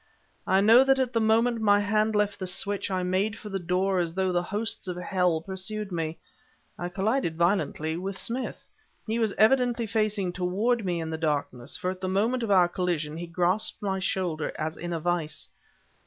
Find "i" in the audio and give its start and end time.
0.47-0.61, 2.89-3.03, 6.75-6.89